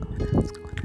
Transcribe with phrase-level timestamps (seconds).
[0.00, 0.75] у нас кот.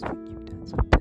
[0.00, 0.99] this you've done.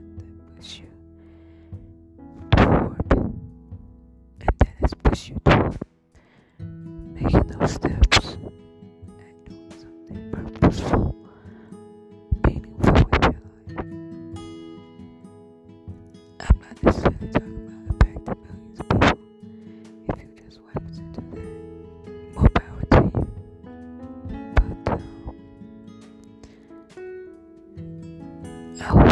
[28.81, 29.08] Oh.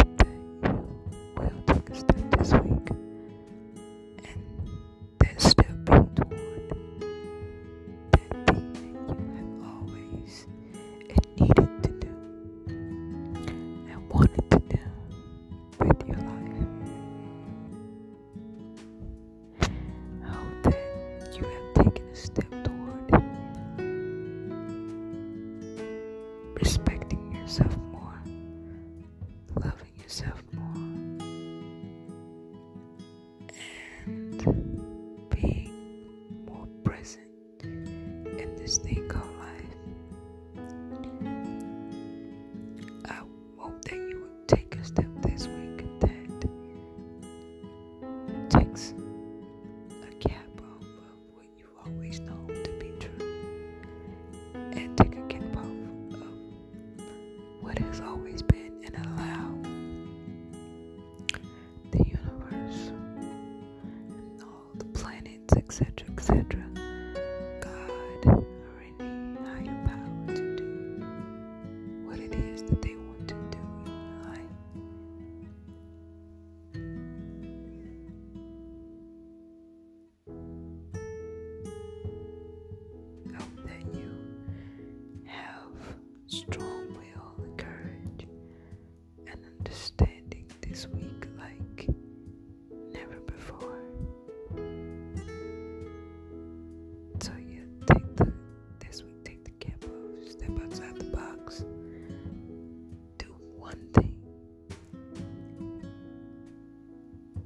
[30.08, 30.74] yourself more
[34.06, 35.70] and be
[36.46, 37.28] more present
[37.62, 39.76] in this thing called life.
[43.10, 43.16] I
[43.58, 45.57] hope that you will take a step this way.
[65.68, 66.06] etc.
[66.18, 66.67] etc.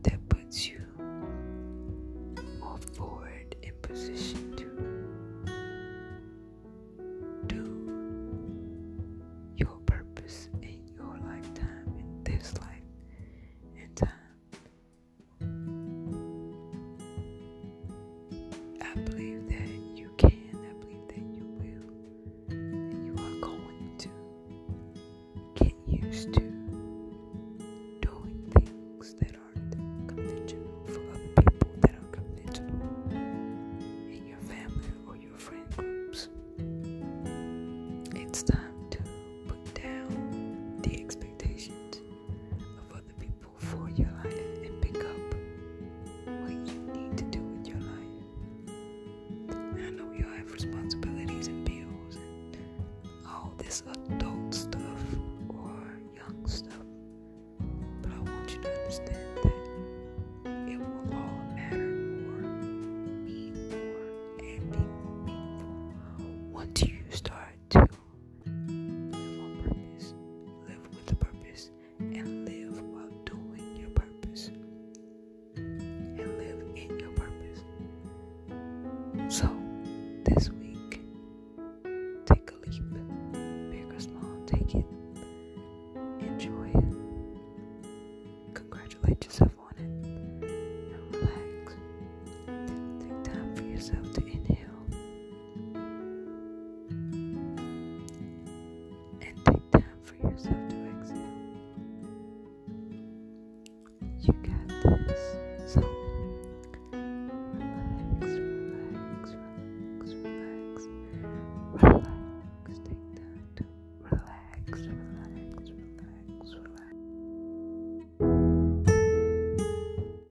[0.04, 0.82] that puts you
[2.60, 4.51] more forward in position